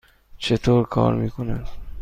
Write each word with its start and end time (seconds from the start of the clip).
چطور 0.37 0.83
کار 0.85 1.15
می 1.15 1.29
کند؟ 1.29 1.67